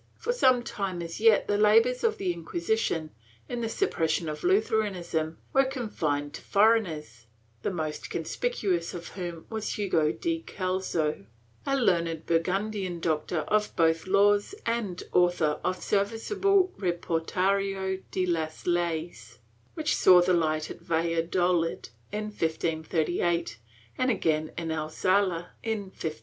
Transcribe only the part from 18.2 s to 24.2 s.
las Leyes, which saw the Hght at Valladolid in 1538 and